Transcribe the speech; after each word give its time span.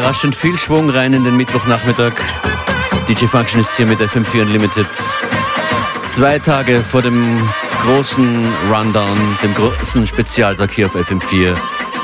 überraschend 0.00 0.34
viel 0.34 0.56
Schwung 0.56 0.88
rein 0.88 1.12
in 1.12 1.24
den 1.24 1.36
Mittwochnachmittag. 1.36 2.14
DJ 3.06 3.26
Function 3.26 3.60
ist 3.60 3.76
hier 3.76 3.84
mit 3.84 4.00
FM4 4.00 4.42
Unlimited. 4.42 4.86
Zwei 6.02 6.38
Tage 6.38 6.82
vor 6.82 7.02
dem 7.02 7.22
großen 7.82 8.48
Rundown, 8.70 9.14
dem 9.42 9.52
großen 9.52 10.06
Spezialtag 10.06 10.72
hier 10.72 10.86
auf 10.86 10.96
FM4 10.96 11.54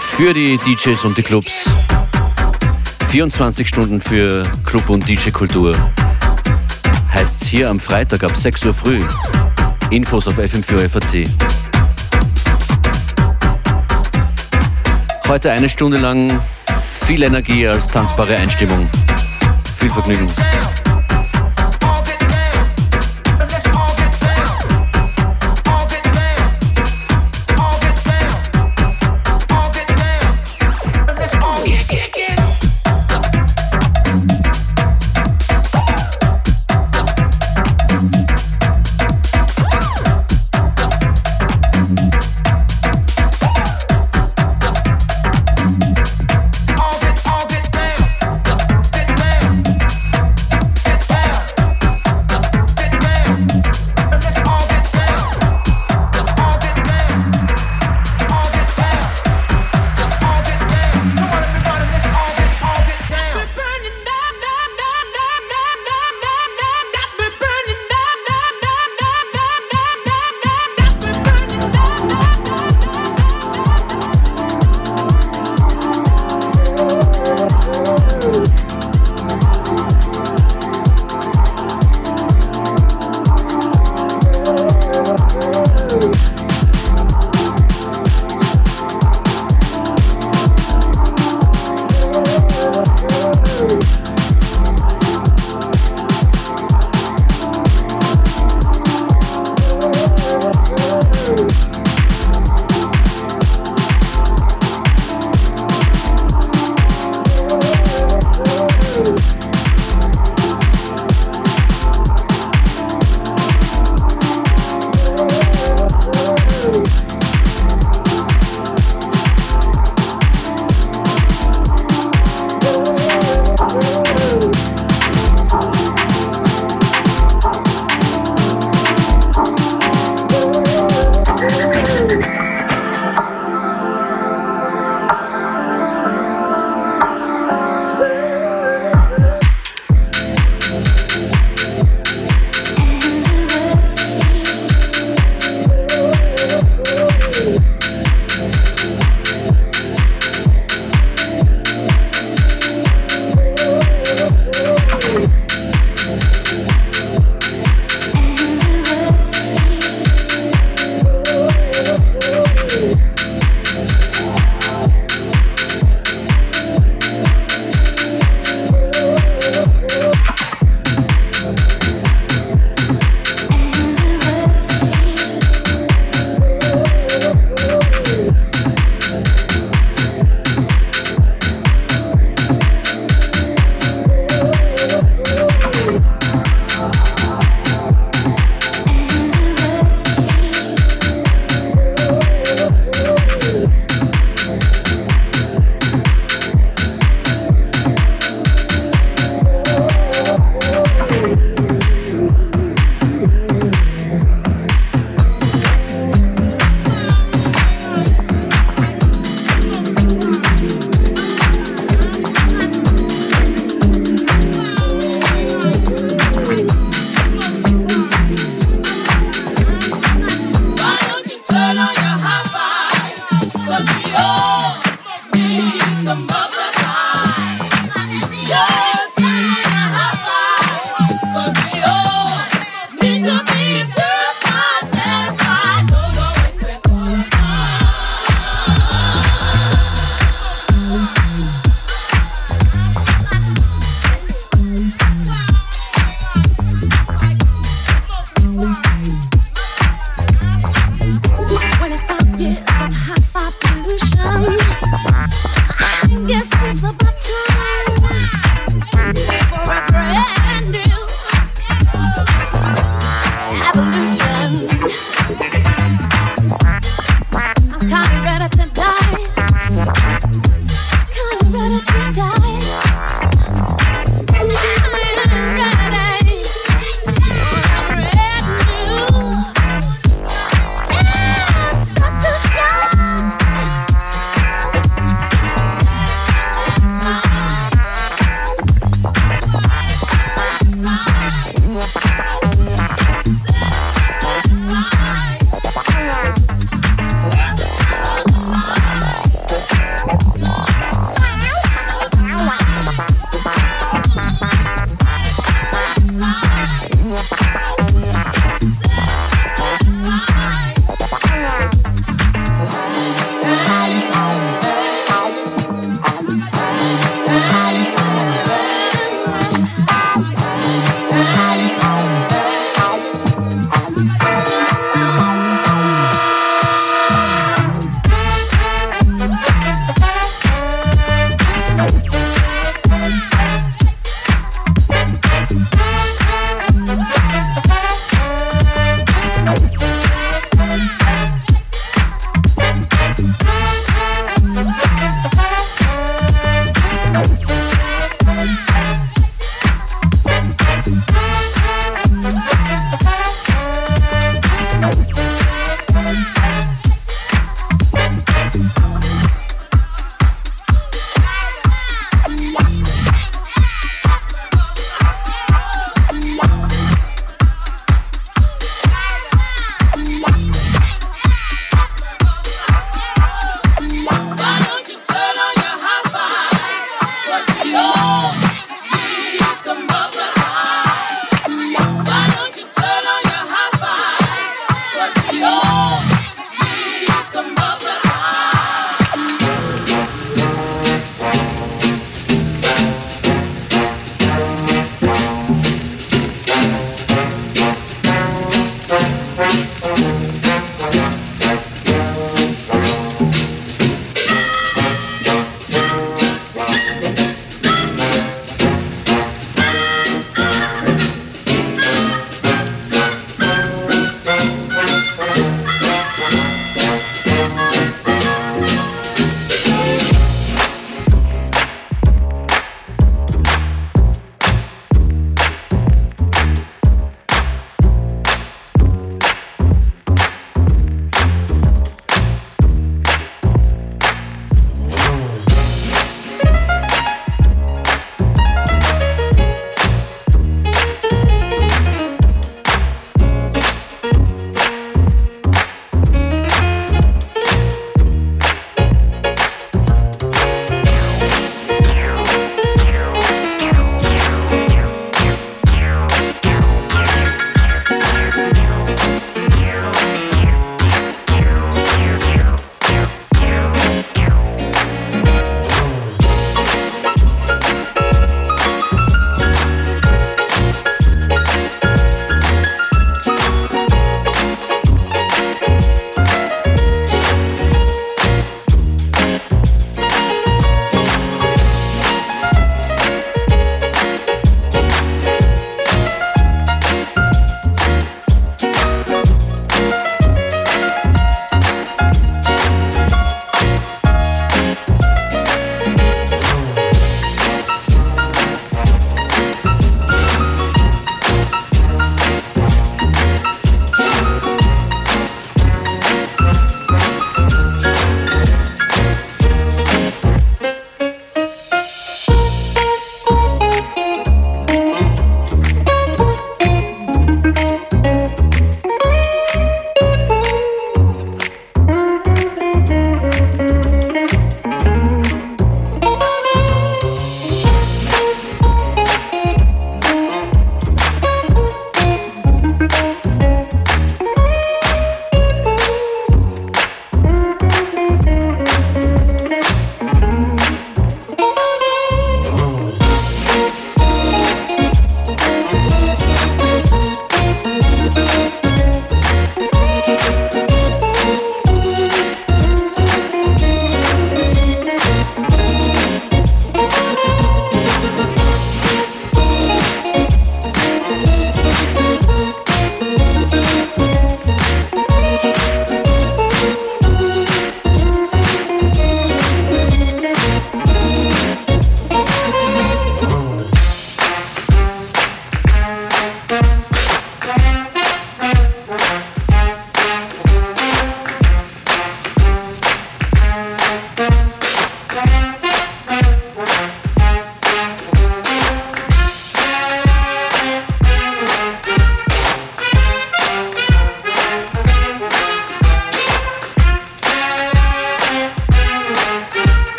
für 0.00 0.34
die 0.34 0.56
DJs 0.56 1.04
und 1.04 1.16
die 1.16 1.22
Clubs. 1.22 1.70
24 3.10 3.68
Stunden 3.68 4.00
für 4.00 4.44
Club 4.64 4.90
und 4.90 5.08
DJ-Kultur. 5.08 5.76
Heißt 7.12 7.44
hier 7.44 7.70
am 7.70 7.78
Freitag 7.78 8.24
ab 8.24 8.36
6 8.36 8.64
Uhr 8.64 8.74
früh. 8.74 9.04
Infos 9.90 10.26
auf 10.26 10.38
FM4 10.38 10.88
FAT. 10.88 11.30
Heute 15.28 15.52
eine 15.52 15.68
Stunde 15.68 15.98
lang 15.98 16.40
viel 17.06 17.22
Energie 17.22 17.66
als 17.68 17.86
tanzbare 17.86 18.36
Einstimmung. 18.36 18.88
Viel 19.78 19.90
Vergnügen. 19.90 20.26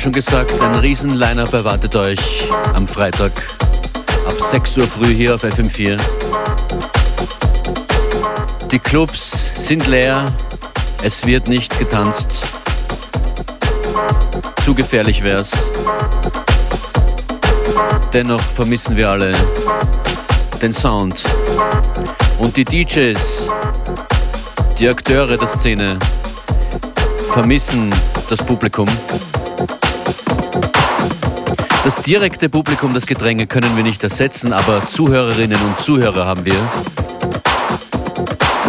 Anfang 0.00 0.14
schon 0.14 0.22
gesagt, 0.24 0.58
ein 0.62 0.74
Riesen-Line-Up 0.76 1.52
erwartet 1.52 1.94
euch 1.94 2.48
am 2.72 2.88
Freitag 2.88 3.32
ab 4.26 4.32
6 4.40 4.78
Uhr 4.78 4.86
früh 4.86 5.14
hier 5.14 5.34
auf 5.34 5.44
FM4. 5.44 6.00
Die 8.70 8.78
Clubs 8.78 9.32
sind 9.60 9.86
leer, 9.86 10.32
es 11.02 11.26
wird 11.26 11.48
nicht 11.48 11.78
getanzt. 11.78 12.40
Zu 14.64 14.74
gefährlich 14.74 15.22
wär's. 15.22 15.50
Dennoch 18.14 18.40
vermissen 18.40 18.96
wir 18.96 19.10
alle 19.10 19.32
den 20.62 20.72
Sound 20.72 21.24
und 22.38 22.56
die 22.56 22.64
DJs, 22.64 23.50
die 24.78 24.88
Akteure 24.88 25.36
der 25.36 25.48
Szene 25.48 25.98
vermissen 27.32 27.94
das 28.30 28.38
Publikum. 28.42 28.88
Das 31.90 32.02
direkte 32.02 32.48
Publikum, 32.48 32.94
das 32.94 33.04
Gedränge 33.04 33.48
können 33.48 33.74
wir 33.74 33.82
nicht 33.82 34.04
ersetzen, 34.04 34.52
aber 34.52 34.86
Zuhörerinnen 34.86 35.60
und 35.60 35.80
Zuhörer 35.80 36.24
haben 36.24 36.44
wir. 36.44 36.54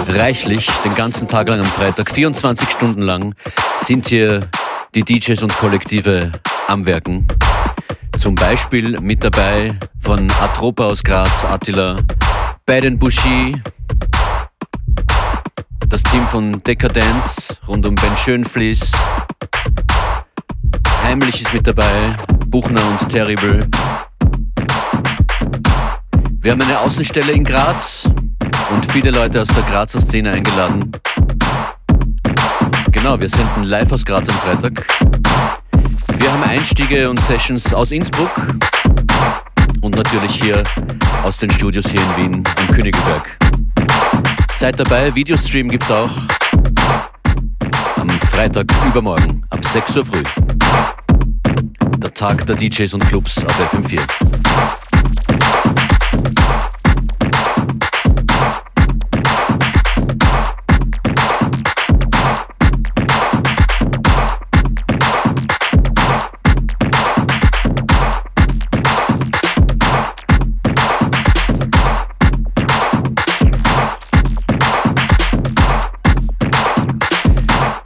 Reichlich, 0.07 0.67
den 0.83 0.95
ganzen 0.95 1.27
Tag 1.27 1.47
lang 1.47 1.59
am 1.59 1.67
Freitag, 1.67 2.09
24 2.09 2.67
Stunden 2.67 3.03
lang, 3.03 3.35
sind 3.75 4.07
hier 4.07 4.49
die 4.95 5.03
DJs 5.03 5.43
und 5.43 5.55
Kollektive 5.55 6.31
am 6.67 6.87
Werken. 6.87 7.27
Zum 8.17 8.33
Beispiel 8.33 8.99
mit 8.99 9.23
dabei 9.23 9.77
von 9.99 10.27
Atropa 10.41 10.85
aus 10.85 11.03
Graz, 11.03 11.45
Attila, 11.45 11.99
Biden 12.65 12.97
Bushi, 12.97 13.61
das 15.87 16.01
Team 16.01 16.25
von 16.25 16.63
Decadence 16.63 17.55
rund 17.67 17.85
um 17.85 17.93
Ben 17.93 18.17
Schönfließ, 18.17 18.91
Heimlich 21.03 21.41
ist 21.41 21.53
mit 21.53 21.65
dabei, 21.65 22.13
Buchner 22.51 22.81
und 22.85 23.07
Terrible. 23.07 23.65
Wir 26.41 26.51
haben 26.51 26.61
eine 26.61 26.81
Außenstelle 26.81 27.31
in 27.31 27.45
Graz 27.45 28.09
und 28.71 28.85
viele 28.91 29.09
Leute 29.09 29.41
aus 29.41 29.47
der 29.47 29.63
Grazer 29.63 30.01
Szene 30.01 30.31
eingeladen. 30.31 30.91
Genau, 32.91 33.17
wir 33.17 33.29
senden 33.29 33.63
live 33.63 33.93
aus 33.93 34.03
Graz 34.03 34.27
am 34.27 34.35
Freitag. 34.35 34.85
Wir 36.17 36.33
haben 36.33 36.43
Einstiege 36.43 37.09
und 37.09 37.21
Sessions 37.21 37.73
aus 37.73 37.91
Innsbruck 37.91 38.31
und 39.79 39.95
natürlich 39.95 40.35
hier 40.35 40.61
aus 41.23 41.37
den 41.37 41.51
Studios 41.51 41.85
hier 41.89 42.01
in 42.01 42.17
Wien 42.17 42.43
am 42.59 42.75
Königelberg. 42.75 43.37
Seid 44.53 44.77
dabei, 44.77 45.15
Videostream 45.15 45.69
gibt's 45.69 45.89
auch 45.89 46.11
am 47.95 48.09
Freitag 48.09 48.65
übermorgen 48.85 49.41
ab 49.51 49.63
6 49.63 49.95
Uhr 49.95 50.05
früh. 50.05 50.23
Der 52.01 52.11
Tag 52.11 52.47
der 52.47 52.55
DJs 52.55 52.95
und 52.95 53.05
Clubs 53.05 53.43
auf 53.45 53.73
FM4. 53.73 54.01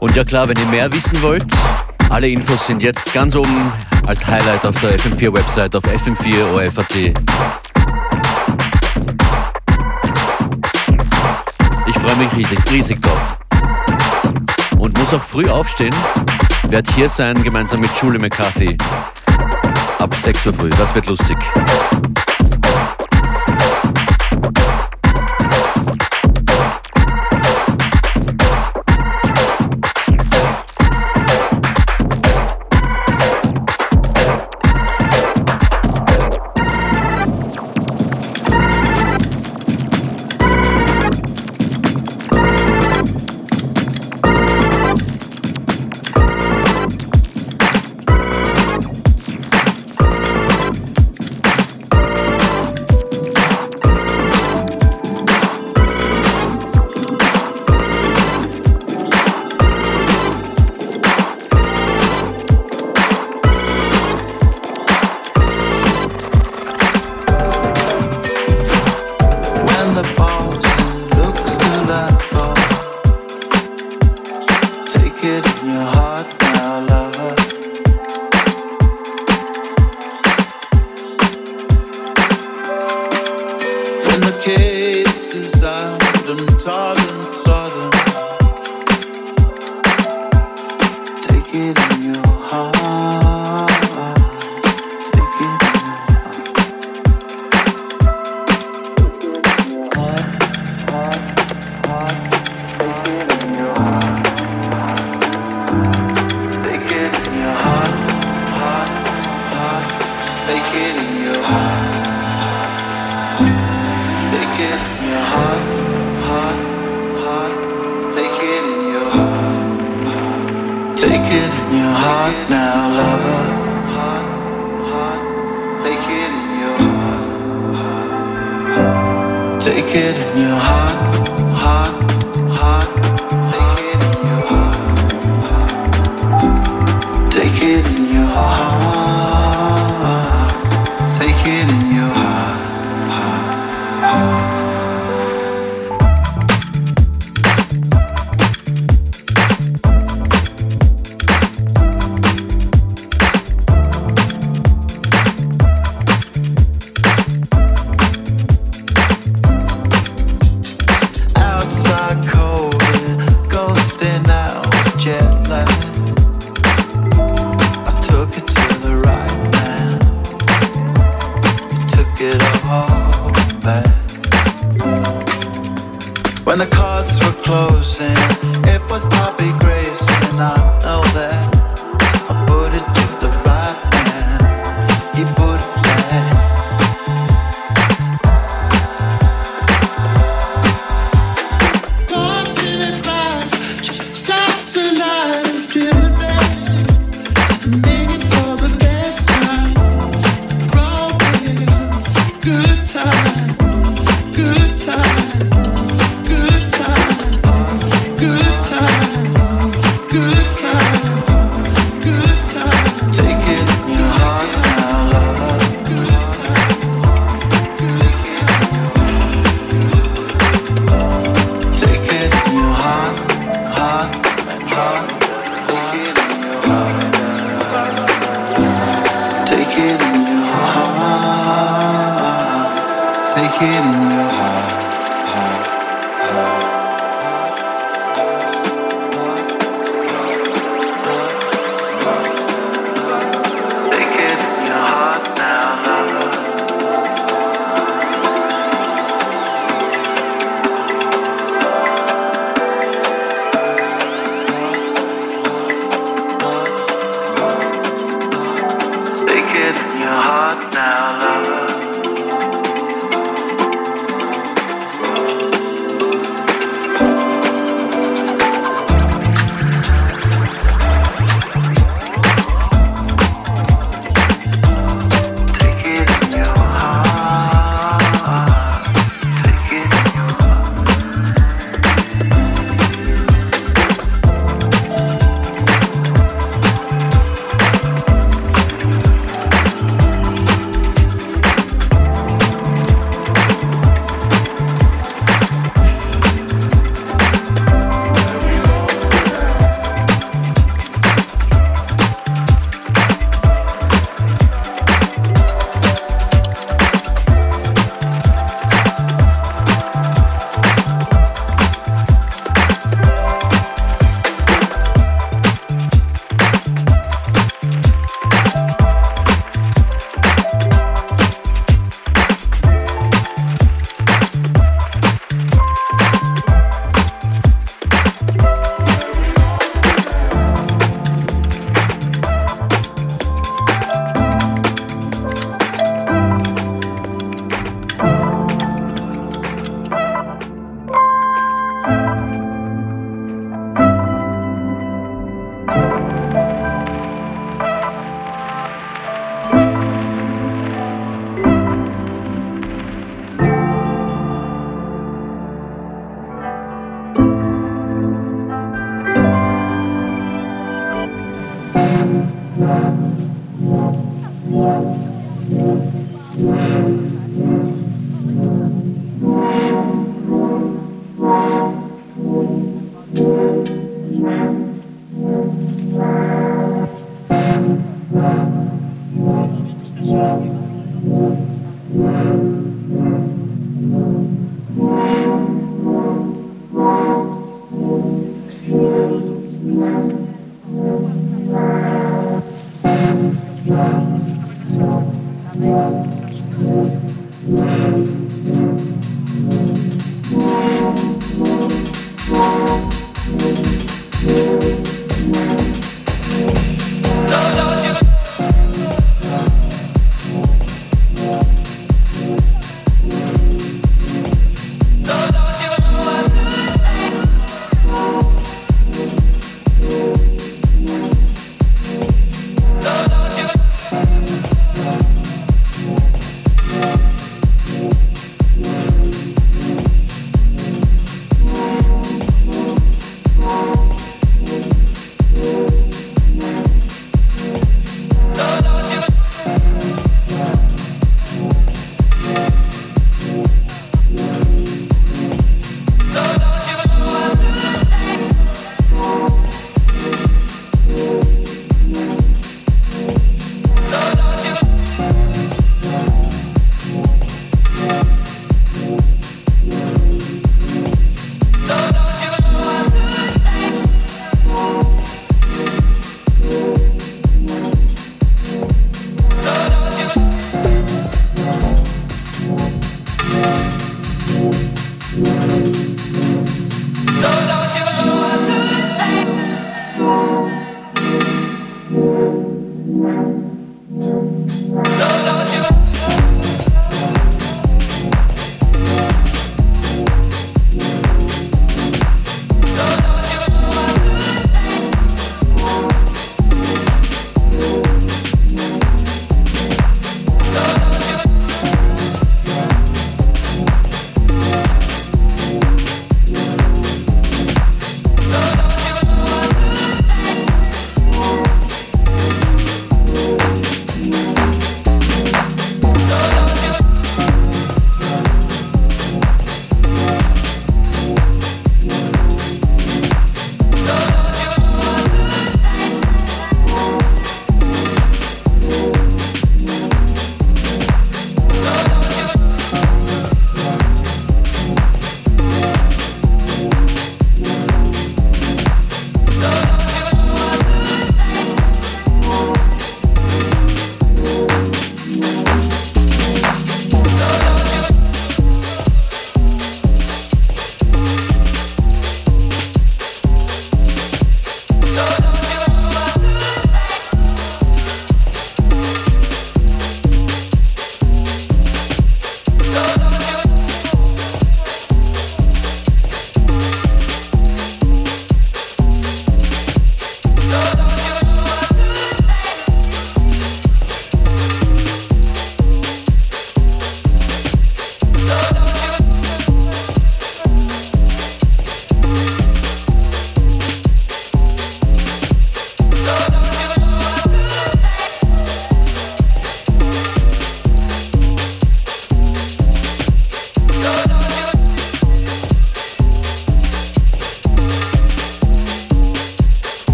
Und 0.00 0.16
ja 0.16 0.24
klar, 0.24 0.46
wenn 0.48 0.58
ihr 0.58 0.66
mehr 0.66 0.92
wissen 0.92 1.22
wollt, 1.22 1.46
alle 2.12 2.28
Infos 2.28 2.66
sind 2.66 2.82
jetzt 2.82 3.14
ganz 3.14 3.34
oben 3.34 3.72
als 4.06 4.26
Highlight 4.26 4.66
auf 4.66 4.78
der 4.80 4.98
FM4-Website 4.98 5.74
auf 5.74 5.84
fm4.orf.at. 5.84 6.94
Ich 11.86 11.98
freue 11.98 12.16
mich 12.16 12.36
riesig, 12.36 12.58
riesig 12.70 13.00
drauf. 13.00 13.38
Und 14.78 14.96
muss 14.98 15.14
auch 15.14 15.22
früh 15.22 15.48
aufstehen. 15.48 15.94
Werd 16.68 16.86
hier 16.94 17.08
sein, 17.08 17.42
gemeinsam 17.42 17.80
mit 17.80 17.90
Julie 18.00 18.18
McCarthy. 18.18 18.76
Ab 19.98 20.14
6 20.14 20.46
Uhr 20.46 20.52
früh, 20.52 20.68
das 20.68 20.94
wird 20.94 21.06
lustig. 21.06 21.38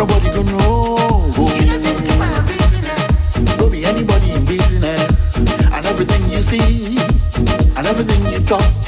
nobody 0.00 0.30
to 0.30 0.42
know. 0.44 1.30
Don't 3.58 3.70
be 3.70 3.84
anybody 3.84 4.30
in 4.32 4.44
business, 4.46 5.36
and 5.36 5.84
everything 5.84 6.22
you 6.30 6.40
see, 6.40 6.96
and 7.76 7.86
everything 7.86 8.32
you 8.32 8.40
talk. 8.46 8.79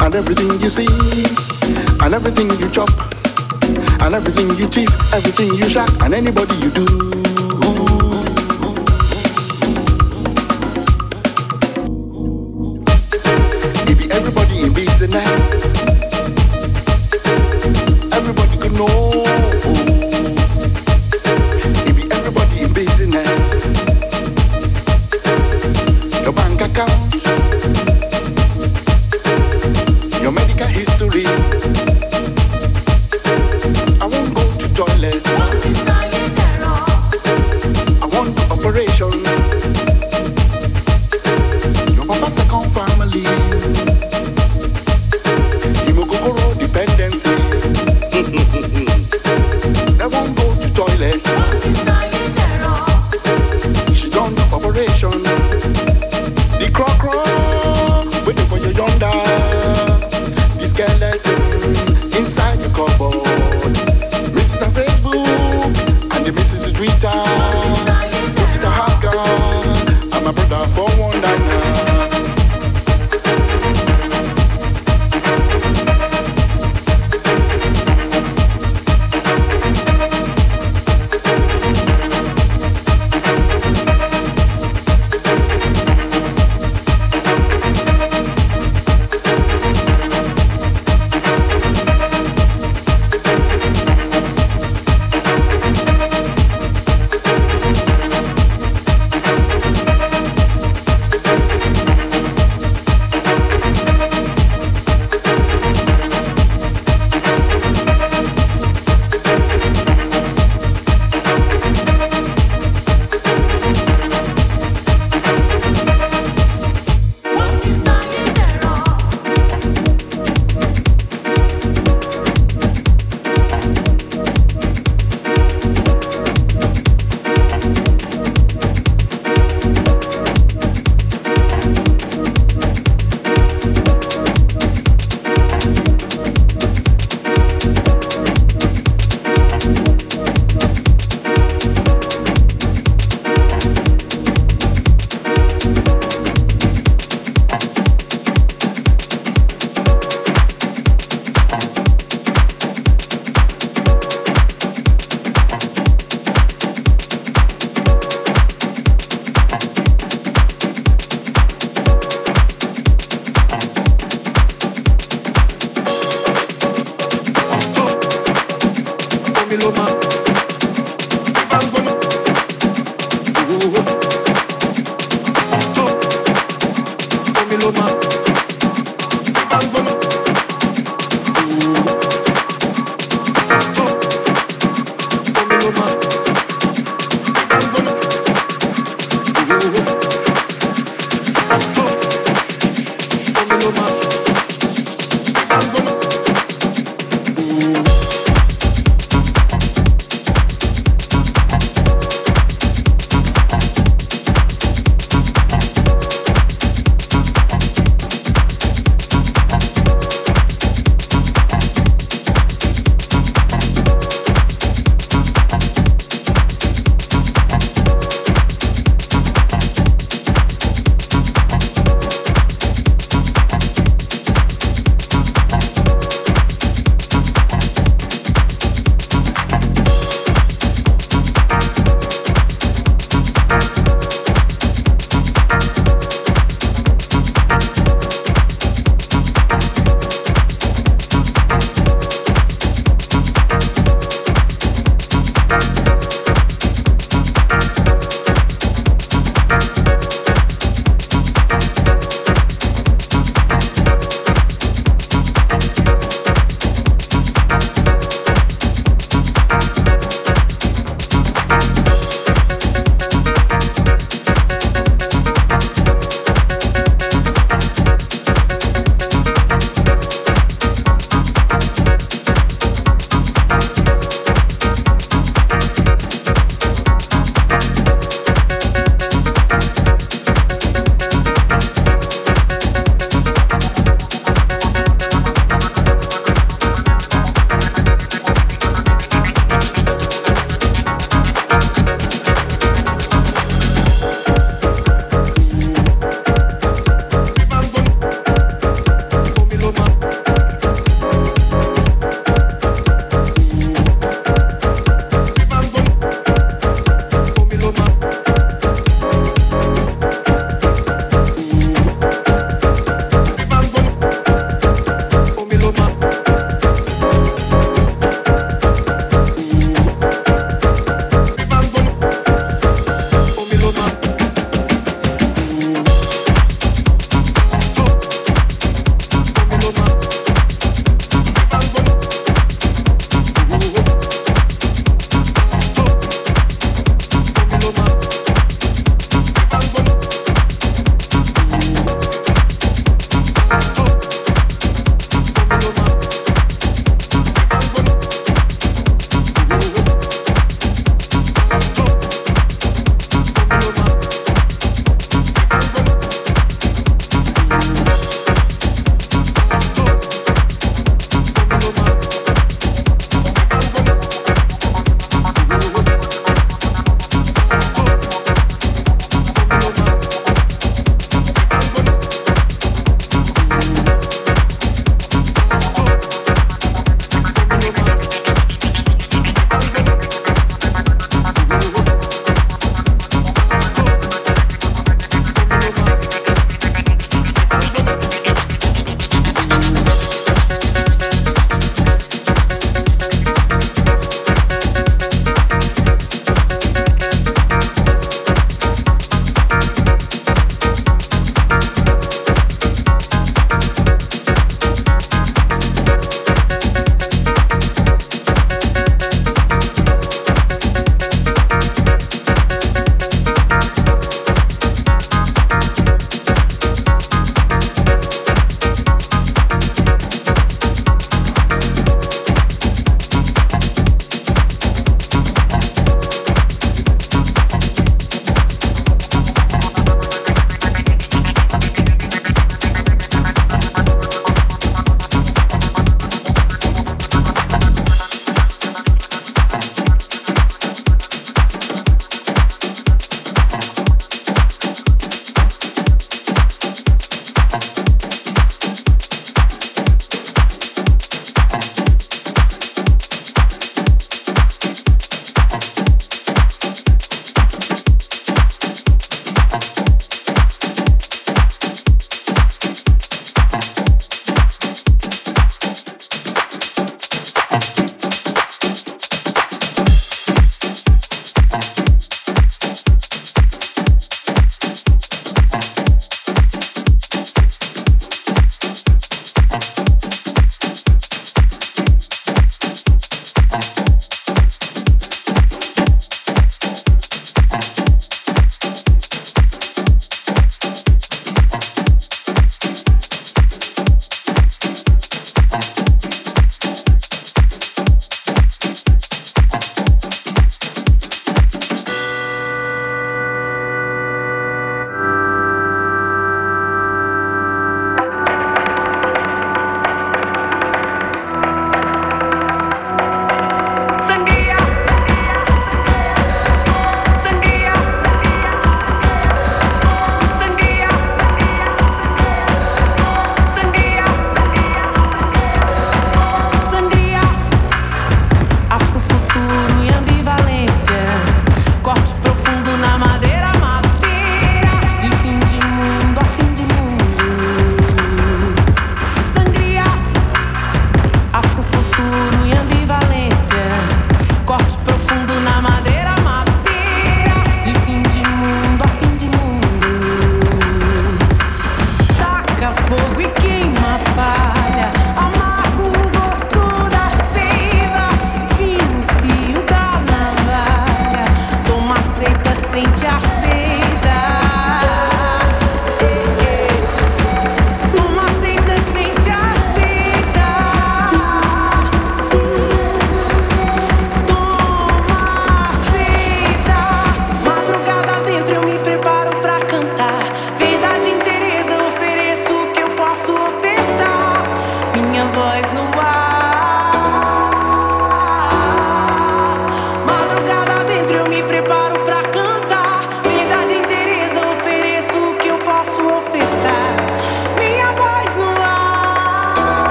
and 0.00 0.14
everything 0.14 0.60
you 0.60 0.70
see, 0.70 0.86
and 2.00 2.14
everything 2.14 2.48
you 2.58 2.70
chop, 2.70 2.88
and 4.00 4.14
everything 4.14 4.48
you 4.58 4.68
cheat, 4.68 4.90
everything 5.12 5.54
you 5.54 5.68
shack, 5.68 5.90
and 6.02 6.14
anybody 6.14 6.54
you 6.56 6.70
do. 6.70 7.17